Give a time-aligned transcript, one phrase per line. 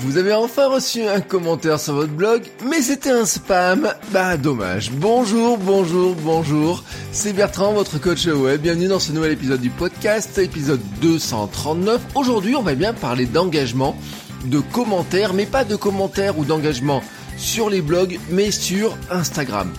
[0.00, 3.92] Vous avez enfin reçu un commentaire sur votre blog, mais c'était un spam.
[4.12, 4.92] Bah dommage.
[4.92, 6.84] Bonjour, bonjour, bonjour.
[7.10, 8.60] C'est Bertrand, votre coach web.
[8.60, 12.00] Bienvenue dans ce nouvel épisode du podcast, épisode 239.
[12.14, 13.96] Aujourd'hui, on va bien parler d'engagement,
[14.44, 17.02] de commentaires, mais pas de commentaires ou d'engagement
[17.36, 19.72] sur les blogs, mais sur Instagram.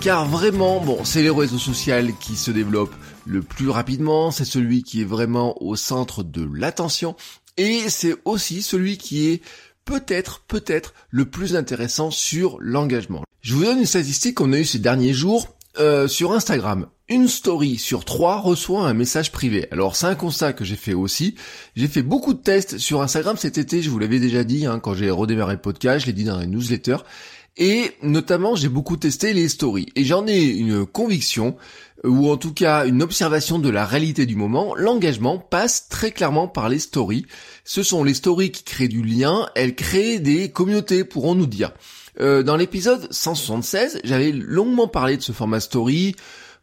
[0.00, 4.84] Car vraiment, bon, c'est les réseaux sociaux qui se développent le plus rapidement, c'est celui
[4.84, 7.14] qui est vraiment au centre de l'attention,
[7.56, 9.42] et c'est aussi celui qui est
[9.86, 13.22] peut-être, peut-être le plus intéressant sur l'engagement.
[13.40, 16.88] Je vous donne une statistique qu'on a eue ces derniers jours euh, sur Instagram.
[17.08, 19.68] Une story sur trois reçoit un message privé.
[19.70, 21.36] Alors c'est un constat que j'ai fait aussi.
[21.76, 24.80] J'ai fait beaucoup de tests sur Instagram cet été, je vous l'avais déjà dit hein,
[24.80, 27.04] quand j'ai redémarré le podcast, je l'ai dit dans les newsletters.
[27.58, 29.88] Et notamment, j'ai beaucoup testé les stories.
[29.96, 31.56] Et j'en ai une conviction,
[32.04, 34.74] ou en tout cas une observation de la réalité du moment.
[34.74, 37.26] L'engagement passe très clairement par les stories.
[37.64, 41.72] Ce sont les stories qui créent du lien, elles créent des communautés, pourrons-nous dire.
[42.20, 46.14] Euh, dans l'épisode 176, j'avais longuement parlé de ce format story,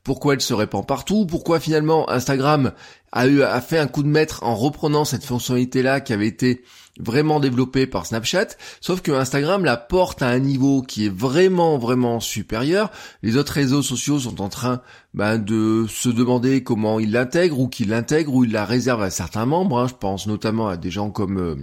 [0.04, 2.74] pourquoi elle se répand partout, pourquoi finalement Instagram
[3.12, 6.64] a, eu, a fait un coup de maître en reprenant cette fonctionnalité-là qui avait été
[7.00, 11.78] vraiment développée par Snapchat, sauf que Instagram la porte à un niveau qui est vraiment
[11.78, 12.92] vraiment supérieur.
[13.24, 14.82] Les autres réseaux sociaux sont en train
[15.14, 19.10] ben, de se demander comment ils l'intègrent ou qu'ils l'intègrent ou ils la réservent à
[19.10, 19.80] certains membres.
[19.80, 19.88] Hein.
[19.88, 21.56] Je pense notamment à des gens comme euh,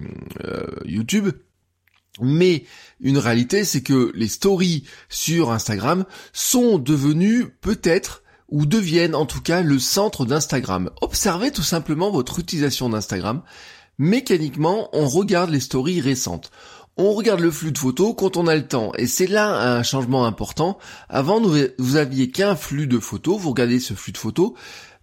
[0.45, 1.31] euh, YouTube.
[2.21, 2.65] Mais
[3.01, 8.20] une réalité, c'est que les stories sur Instagram sont devenues peut-être
[8.51, 10.91] ou deviennent en tout cas le centre d'Instagram.
[11.01, 13.43] Observez tout simplement votre utilisation d'Instagram
[14.01, 16.51] mécaniquement, on regarde les stories récentes.
[16.97, 18.93] On regarde le flux de photos quand on a le temps.
[18.97, 20.79] Et c'est là un changement important.
[21.09, 21.41] Avant,
[21.79, 23.39] vous aviez qu'un flux de photos.
[23.39, 24.53] Vous regardez ce flux de photos.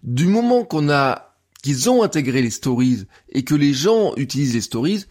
[0.02, 4.60] Du moment qu'on a, qu'ils ont intégré les stories et que les gens utilisent les
[4.60, 5.06] stories,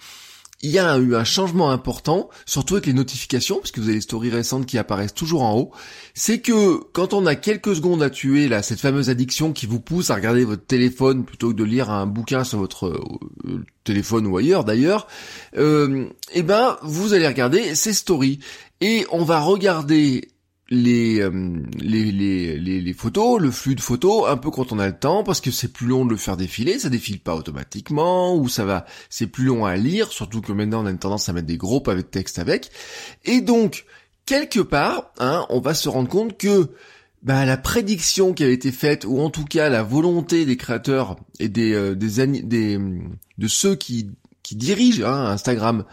[0.61, 3.95] il y a eu un changement important, surtout avec les notifications, parce que vous avez
[3.95, 5.71] les stories récentes qui apparaissent toujours en haut,
[6.15, 9.79] c'est que quand on a quelques secondes à tuer, là, cette fameuse addiction qui vous
[9.79, 14.25] pousse à regarder votre téléphone plutôt que de lire un bouquin sur votre euh, téléphone
[14.25, 15.07] ou ailleurs d'ailleurs,
[15.57, 18.39] euh, eh ben vous allez regarder ces stories.
[18.81, 20.27] Et on va regarder
[20.71, 24.87] euh, les, les, les, les, photos, le flux de photos, un peu quand on a
[24.87, 28.35] le temps, parce que c'est plus long de le faire défiler, ça défile pas automatiquement,
[28.35, 31.29] ou ça va, c'est plus long à lire, surtout que maintenant on a une tendance
[31.29, 32.69] à mettre des gros pavés de texte avec.
[33.23, 33.85] Et donc,
[34.25, 36.69] quelque part, hein, on va se rendre compte que
[37.23, 41.15] bah, la prédiction qui avait été faite, ou en tout cas la volonté des créateurs
[41.39, 42.77] et des, euh, des, des,
[43.37, 44.11] de ceux qui,
[44.43, 45.85] qui dirigent hein, Instagram,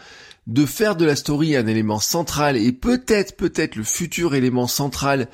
[0.47, 5.27] de faire de la story un élément central et peut-être peut-être le futur élément central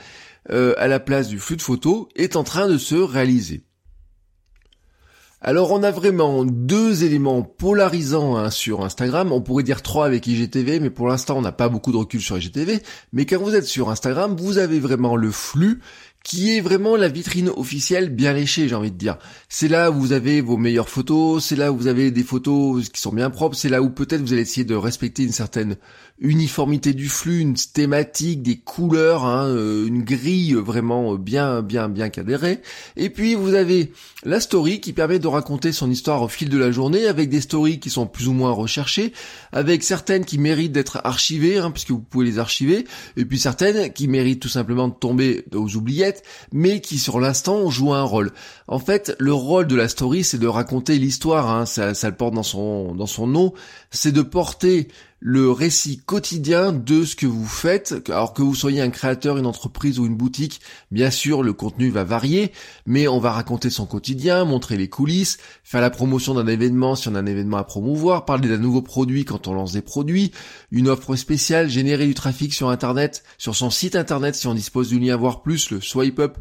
[0.49, 3.63] euh, à la place du flux de photos est en train de se réaliser.
[5.43, 10.27] Alors on a vraiment deux éléments polarisants hein, sur Instagram, on pourrait dire trois avec
[10.27, 13.55] IGTV, mais pour l'instant on n'a pas beaucoup de recul sur IGTV, mais quand vous
[13.55, 15.81] êtes sur Instagram, vous avez vraiment le flux
[16.23, 19.17] qui est vraiment la vitrine officielle bien léchée, j'ai envie de dire.
[19.49, 22.89] C'est là où vous avez vos meilleures photos, c'est là où vous avez des photos
[22.89, 25.77] qui sont bien propres, c'est là où peut-être vous allez essayer de respecter une certaine
[26.19, 32.09] uniformité du flux, une thématique, des couleurs, hein, euh, une grille vraiment bien bien bien
[32.09, 32.61] cadrée.
[32.95, 33.91] Et puis vous avez
[34.23, 37.41] la story qui permet de raconter son histoire au fil de la journée avec des
[37.41, 39.13] stories qui sont plus ou moins recherchées,
[39.51, 42.85] avec certaines qui méritent d'être archivées, hein, puisque vous pouvez les archiver,
[43.17, 46.10] et puis certaines qui méritent tout simplement de tomber aux oubliettes,
[46.51, 48.31] mais qui sur l'instant jouent un rôle.
[48.67, 52.15] En fait, le rôle de la story, c'est de raconter l'histoire, hein, ça, ça le
[52.15, 53.53] porte dans son dans son nom,
[53.89, 54.87] c'est de porter
[55.23, 58.09] le récit quotidien de ce que vous faites.
[58.09, 61.91] Alors que vous soyez un créateur, une entreprise ou une boutique, bien sûr, le contenu
[61.91, 62.51] va varier,
[62.87, 67.07] mais on va raconter son quotidien, montrer les coulisses, faire la promotion d'un événement si
[67.07, 70.31] on a un événement à promouvoir, parler d'un nouveau produit quand on lance des produits,
[70.71, 74.89] une offre spéciale, générer du trafic sur Internet, sur son site Internet si on dispose
[74.89, 76.39] du lien voir plus, le swipe up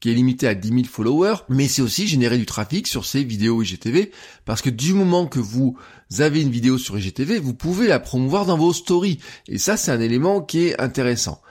[0.00, 3.22] qui est limité à 10 000 followers, mais c'est aussi générer du trafic sur ces
[3.22, 4.10] vidéos IGTV,
[4.44, 5.76] parce que du moment que vous
[6.18, 9.92] avez une vidéo sur IGTV, vous pouvez la promouvoir dans vos stories, et ça c'est
[9.92, 11.42] un élément qui est intéressant.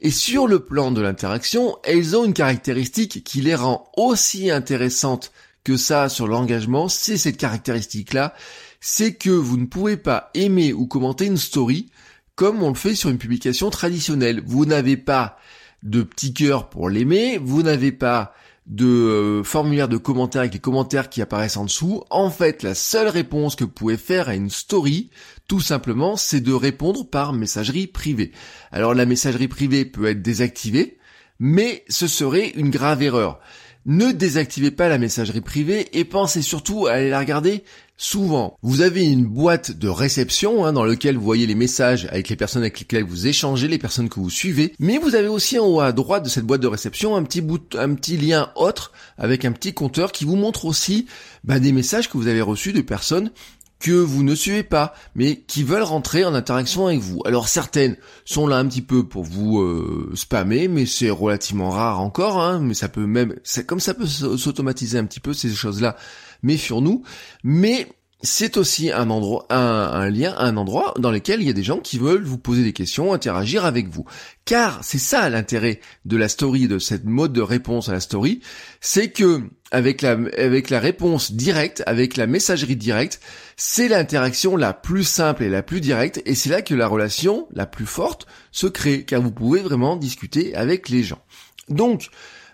[0.00, 5.32] Et sur le plan de l'interaction, elles ont une caractéristique qui les rend aussi intéressantes
[5.64, 8.34] que ça sur l'engagement, c'est cette caractéristique-là,
[8.80, 11.90] c'est que vous ne pouvez pas aimer ou commenter une story
[12.36, 14.42] comme on le fait sur une publication traditionnelle.
[14.46, 15.38] Vous n'avez pas
[15.82, 18.34] de petit cœur pour l'aimer, vous n'avez pas
[18.66, 22.02] de euh, formulaire de commentaires avec les commentaires qui apparaissent en dessous.
[22.10, 25.10] En fait, la seule réponse que vous pouvez faire à une story,
[25.46, 28.32] tout simplement, c'est de répondre par messagerie privée.
[28.72, 30.98] Alors la messagerie privée peut être désactivée,
[31.38, 33.38] mais ce serait une grave erreur.
[33.88, 37.62] Ne désactivez pas la messagerie privée et pensez surtout à aller la regarder
[37.96, 38.58] souvent.
[38.60, 42.34] Vous avez une boîte de réception hein, dans laquelle vous voyez les messages avec les
[42.34, 45.66] personnes avec lesquelles vous échangez, les personnes que vous suivez, mais vous avez aussi en
[45.66, 48.90] haut à droite de cette boîte de réception un petit bout, un petit lien autre
[49.18, 51.06] avec un petit compteur qui vous montre aussi
[51.44, 53.30] bah, des messages que vous avez reçus de personnes
[53.78, 57.20] que vous ne suivez pas, mais qui veulent rentrer en interaction avec vous.
[57.26, 62.00] Alors certaines sont là un petit peu pour vous euh, spammer, mais c'est relativement rare
[62.00, 65.50] encore, hein, mais ça peut même, c'est comme ça peut s'automatiser un petit peu ces
[65.50, 65.96] choses-là,
[66.42, 67.02] méfions-nous.
[67.44, 67.88] Mais
[68.22, 71.78] c'est aussi un endroit, un, lien, un endroit dans lequel il y a des gens
[71.78, 74.06] qui veulent vous poser des questions, interagir avec vous.
[74.46, 78.40] Car c'est ça l'intérêt de la story, de cette mode de réponse à la story,
[78.80, 83.20] c'est que avec la, avec la réponse directe, avec la messagerie directe,
[83.56, 87.46] c'est l'interaction la plus simple et la plus directe, et c'est là que la relation
[87.52, 91.20] la plus forte se crée, car vous pouvez vraiment discuter avec les gens.
[91.68, 92.08] Donc,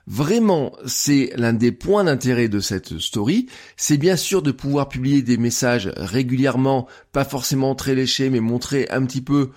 [0.06, 3.46] Vraiment, c'est l'un des points d'intérêt de cette story.
[3.76, 8.88] C'est bien sûr de pouvoir publier des messages régulièrement, pas forcément très léchés, mais montrer
[8.90, 9.50] un petit peu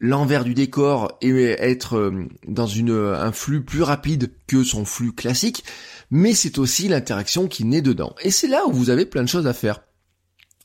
[0.00, 5.12] l'envers du décor et être euh, dans une, un flux plus rapide que son flux
[5.12, 5.64] classique.
[6.10, 8.14] Mais c'est aussi l'interaction qui naît dedans.
[8.22, 9.80] Et c'est là où vous avez plein de choses à faire.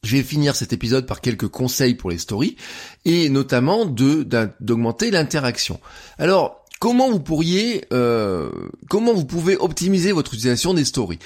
[0.05, 2.57] Je vais finir cet épisode par quelques conseils pour les stories
[3.05, 5.79] et notamment d'augmenter l'interaction.
[6.19, 8.49] Alors, comment vous pourriez, euh,
[8.89, 11.19] comment vous pouvez optimiser votre utilisation des stories?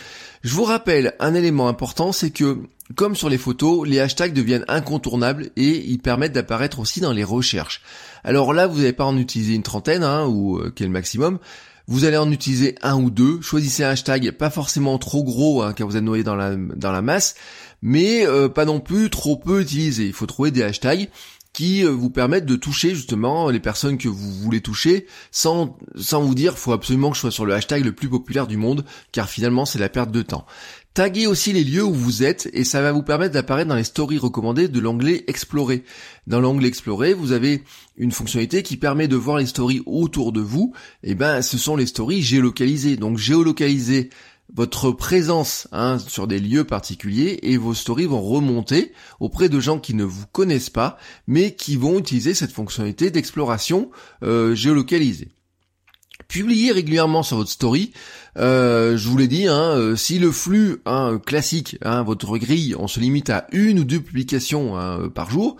[0.44, 2.60] Je vous rappelle un élément important, c'est que
[2.96, 7.24] comme sur les photos, les hashtags deviennent incontournables et ils permettent d'apparaître aussi dans les
[7.24, 7.82] recherches.
[8.24, 11.40] Alors là, vous n'allez pas en utiliser une trentaine, hein, ou euh, quel maximum.
[11.88, 13.42] Vous allez en utiliser un ou deux.
[13.42, 16.92] Choisissez un hashtag pas forcément trop gros, hein, car vous êtes noyé dans la dans
[16.92, 17.34] la masse,
[17.82, 20.06] mais euh, pas non plus trop peu utilisé.
[20.06, 21.10] Il faut trouver des hashtags
[21.60, 26.22] qui euh, vous permettent de toucher justement les personnes que vous voulez toucher sans, sans
[26.22, 28.86] vous dire faut absolument que je sois sur le hashtag le plus populaire du monde
[29.12, 30.46] car finalement c'est la perte de temps.
[30.94, 33.84] Taguez aussi les lieux où vous êtes et ça va vous permettre d'apparaître dans les
[33.84, 35.84] stories recommandées de l'onglet Explorer.
[36.28, 37.66] Dans l'onglet Explorer, vous avez
[37.98, 40.72] une fonctionnalité qui permet de voir les stories autour de vous.
[41.04, 42.96] Et eh ben, ce sont les stories géolocalisées.
[42.96, 44.12] Donc géolocaliser
[44.54, 49.80] votre présence hein, sur des lieux particuliers et vos stories vont remonter auprès de gens
[49.80, 50.98] qui ne vous connaissent pas
[51.28, 53.92] mais qui vont utiliser cette fonctionnalité d'exploration
[54.24, 55.30] euh, géolocalisée.
[56.28, 57.92] Publiez régulièrement sur votre story.
[58.38, 62.76] Euh, je vous l'ai dit, hein, euh, si le flux hein, classique, hein, votre grille,
[62.78, 65.58] on se limite à une ou deux publications par jour,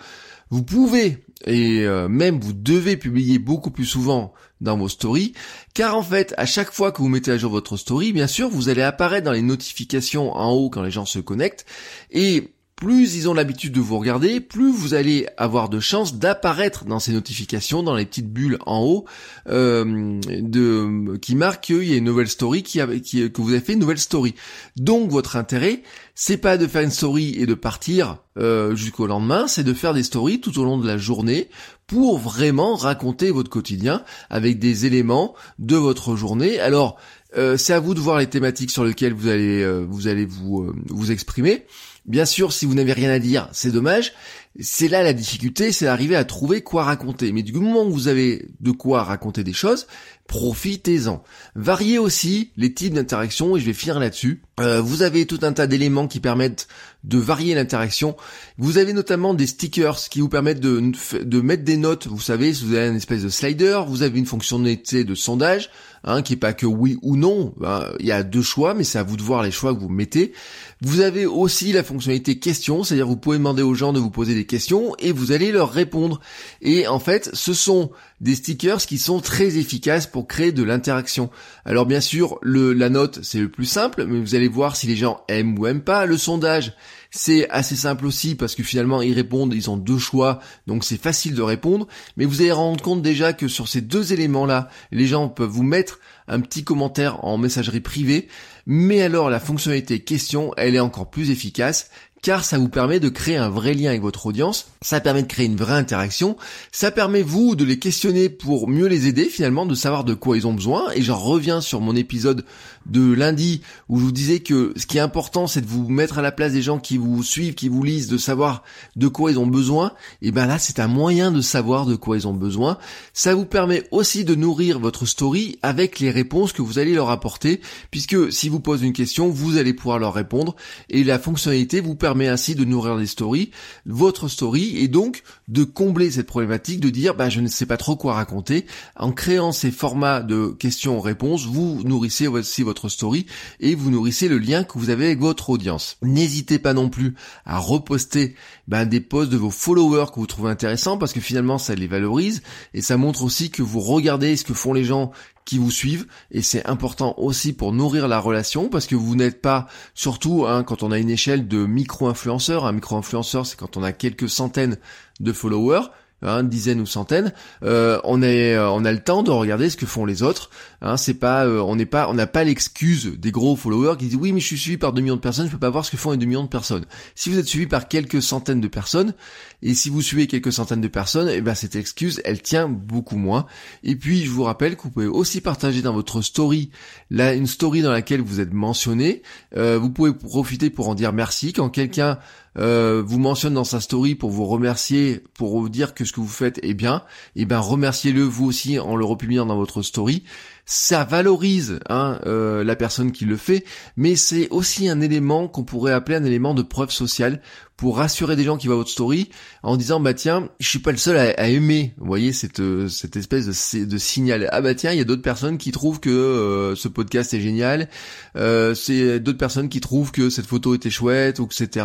[0.50, 5.32] vous pouvez et même vous devez publier beaucoup plus souvent dans vos stories,
[5.72, 8.50] car en fait, à chaque fois que vous mettez à jour votre story, bien sûr,
[8.50, 11.64] vous allez apparaître dans les notifications en haut quand les gens se connectent,
[12.10, 16.86] et plus ils ont l'habitude de vous regarder, plus vous allez avoir de chances d'apparaître
[16.86, 19.04] dans ces notifications, dans les petites bulles en haut,
[19.48, 23.74] euh, de, qui marquent qu'il y a une nouvelle story, qui, que vous avez fait
[23.74, 24.34] une nouvelle story.
[24.76, 25.82] Donc votre intérêt,
[26.14, 29.92] c'est pas de faire une story et de partir euh, jusqu'au lendemain, c'est de faire
[29.92, 31.50] des stories tout au long de la journée
[31.86, 36.58] pour vraiment raconter votre quotidien avec des éléments de votre journée.
[36.60, 36.98] Alors
[37.36, 40.26] euh, c'est à vous de voir les thématiques sur lesquelles vous allez euh, vous allez
[40.26, 41.64] vous euh, vous exprimer.
[42.06, 44.14] Bien sûr, si vous n'avez rien à dire, c'est dommage.
[44.58, 47.30] C'est là la difficulté, c'est d'arriver à trouver quoi raconter.
[47.30, 49.86] Mais du moment où vous avez de quoi raconter des choses,
[50.26, 51.22] profitez-en.
[51.54, 54.42] Variez aussi les types d'interactions et je vais finir là-dessus.
[54.58, 56.66] vous avez tout un tas d'éléments qui permettent
[57.04, 58.16] de varier l'interaction.
[58.58, 62.08] Vous avez notamment des stickers qui vous permettent de, de mettre des notes.
[62.08, 65.70] Vous savez, si vous avez une espèce de slider, vous avez une fonctionnalité de sondage,
[66.04, 67.54] hein, qui est pas que oui ou non.
[67.58, 69.80] Ben, il y a deux choix, mais c'est à vous de voir les choix que
[69.80, 70.32] vous mettez.
[70.80, 74.34] Vous avez aussi la fonctionnalité question, c'est-à-dire vous pouvez demander aux gens de vous poser
[74.34, 76.20] des questions et vous allez leur répondre.
[76.62, 77.90] Et en fait, ce sont
[78.20, 81.30] des stickers qui sont très efficaces pour créer de l'interaction.
[81.64, 84.86] Alors bien sûr, le, la note, c'est le plus simple, mais vous allez voir si
[84.86, 86.06] les gens aiment ou aiment pas.
[86.06, 86.74] Le sondage,
[87.10, 91.00] c'est assez simple aussi parce que finalement ils répondent, ils ont deux choix, donc c'est
[91.00, 91.88] facile de répondre.
[92.16, 95.64] Mais vous allez rendre compte déjà que sur ces deux éléments-là, les gens peuvent vous
[95.64, 95.98] mettre
[96.28, 98.28] un petit commentaire en messagerie privée.
[98.66, 101.90] Mais alors la fonctionnalité question, elle est encore plus efficace
[102.22, 105.26] car ça vous permet de créer un vrai lien avec votre audience, ça permet de
[105.26, 106.36] créer une vraie interaction,
[106.70, 110.36] ça permet vous de les questionner pour mieux les aider finalement, de savoir de quoi
[110.36, 112.44] ils ont besoin, et j'en reviens sur mon épisode
[112.86, 116.18] de lundi où je vous disais que ce qui est important c'est de vous mettre
[116.18, 118.64] à la place des gens qui vous suivent, qui vous lisent, de savoir
[118.96, 122.16] de quoi ils ont besoin, et ben là c'est un moyen de savoir de quoi
[122.16, 122.78] ils ont besoin.
[123.14, 127.10] Ça vous permet aussi de nourrir votre story avec les réponses que vous allez leur
[127.10, 127.60] apporter,
[127.90, 130.54] puisque si vous posez une question, vous allez pouvoir leur répondre,
[130.90, 133.50] et la fonctionnalité vous permet ainsi de nourrir les stories,
[133.86, 137.76] votre story, et donc de combler cette problématique, de dire bah je ne sais pas
[137.76, 138.66] trop quoi raconter.
[138.96, 143.26] En créant ces formats de questions-réponses, vous nourrissez aussi votre story
[143.60, 145.96] et vous nourrissez le lien que vous avez avec votre audience.
[146.02, 147.14] N'hésitez pas non plus
[147.44, 148.34] à reposter
[148.68, 151.86] ben, des posts de vos followers que vous trouvez intéressants parce que finalement ça les
[151.86, 152.42] valorise
[152.74, 155.12] et ça montre aussi que vous regardez ce que font les gens
[155.44, 156.06] qui vous suivent.
[156.30, 160.62] Et c'est important aussi pour nourrir la relation parce que vous n'êtes pas surtout hein,
[160.64, 164.78] quand on a une échelle de micro-influenceur, un micro-influenceur c'est quand on a quelques centaines
[165.18, 165.88] de followers,
[166.22, 170.04] hein, dizaines ou centaines, euh, euh, on a le temps de regarder ce que font
[170.04, 170.50] les autres.
[170.82, 174.06] Hein, c'est pas, euh, on n'est pas, on n'a pas l'excuse des gros followers qui
[174.06, 175.84] disent oui mais je suis suivi par 2 millions de personnes, je peux pas voir
[175.84, 176.84] ce que font les 2 millions de personnes.
[177.14, 179.14] Si vous êtes suivi par quelques centaines de personnes
[179.62, 182.68] et si vous suivez quelques centaines de personnes, et eh ben cette excuse elle tient
[182.68, 183.46] beaucoup moins.
[183.82, 186.70] Et puis je vous rappelle que vous pouvez aussi partager dans votre story
[187.10, 189.22] là une story dans laquelle vous êtes mentionné.
[189.54, 192.18] vous pouvez profiter pour en dire merci quand quelqu'un
[192.58, 196.20] euh, vous mentionne dans sa story pour vous remercier, pour vous dire que ce que
[196.20, 197.04] vous faites est bien,
[197.36, 200.24] et eh ben remerciez-le vous aussi en le republiant dans votre story
[200.72, 203.64] ça valorise hein, euh, la personne qui le fait,
[203.96, 207.42] mais c'est aussi un élément qu'on pourrait appeler un élément de preuve sociale
[207.76, 209.30] pour rassurer des gens qui voient votre story
[209.64, 212.86] en disant bah tiens je suis pas le seul à, aimer vous voyez cette euh,
[212.86, 214.48] cette espèce de, signal.
[214.52, 217.40] Ah bah tiens il y a d'autres personnes qui trouvent que euh, ce podcast est
[217.40, 217.88] génial
[218.36, 221.84] c'est d'autres personnes qui trouvent que cette photo était chouette ou etc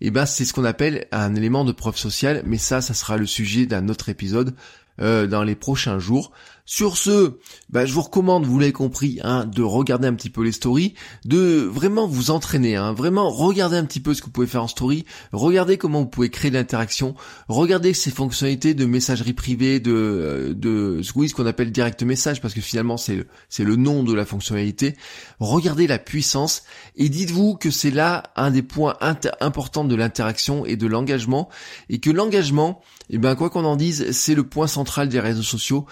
[0.00, 3.18] et ben c'est ce qu'on appelle un élément de preuve sociale mais ça ça sera
[3.18, 4.54] le sujet d'un autre épisode
[4.98, 6.32] dans les prochains jours
[6.64, 7.38] sur ce,
[7.70, 10.94] bah, je vous recommande, vous l'avez compris, hein, de regarder un petit peu les stories,
[11.24, 14.62] de vraiment vous entraîner, hein, vraiment regarder un petit peu ce que vous pouvez faire
[14.62, 17.14] en story, regardez comment vous pouvez créer l'interaction,
[17.48, 22.54] regardez ces fonctionnalités de messagerie privée, de, euh, de ce qu'on appelle direct message, parce
[22.54, 23.16] que finalement c'est
[23.58, 24.96] le, nom de la fonctionnalité.
[25.40, 26.62] Regardez la puissance
[26.96, 28.96] et dites-vous que c'est là un des points
[29.40, 31.48] importants de l'interaction et de l'engagement,
[31.88, 35.42] et que l'engagement, eh ben quoi qu'on en dise, c'est le point central des réseaux
[35.42, 35.86] sociaux.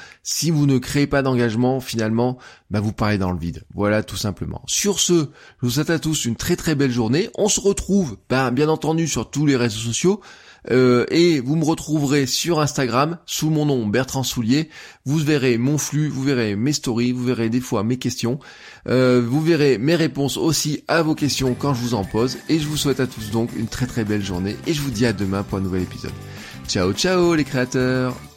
[0.66, 2.38] Ne créez pas d'engagement, finalement,
[2.70, 3.64] ben vous parlez dans le vide.
[3.74, 4.62] Voilà tout simplement.
[4.66, 7.30] Sur ce, je vous souhaite à tous une très très belle journée.
[7.36, 10.20] On se retrouve, ben, bien entendu, sur tous les réseaux sociaux.
[10.70, 14.68] Euh, et vous me retrouverez sur Instagram sous mon nom Bertrand Soulier.
[15.04, 18.38] Vous verrez mon flux, vous verrez mes stories, vous verrez des fois mes questions.
[18.88, 22.38] Euh, vous verrez mes réponses aussi à vos questions quand je vous en pose.
[22.48, 24.90] Et je vous souhaite à tous donc une très très belle journée et je vous
[24.90, 26.12] dis à demain pour un nouvel épisode.
[26.68, 28.29] Ciao ciao les créateurs